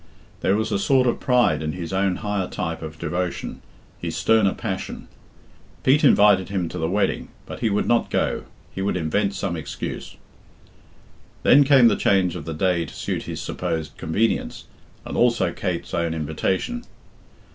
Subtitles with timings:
[0.39, 3.61] There was a sort of pride in his own higher type of devotion,
[3.99, 5.07] his sterner passion.
[5.83, 9.55] Pete invited him to the wedding, but he would not go, he would invent some
[9.55, 10.15] excuse.
[11.43, 14.63] Then came the change of the day to suit his supposed convenience,
[15.05, 16.83] and also Kate's own invitation.